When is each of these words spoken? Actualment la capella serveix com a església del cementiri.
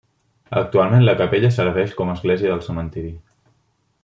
Actualment 0.61 1.05
la 1.07 1.15
capella 1.19 1.53
serveix 1.59 1.95
com 2.01 2.09
a 2.09 2.17
església 2.21 2.53
del 2.55 2.65
cementiri. 2.71 3.17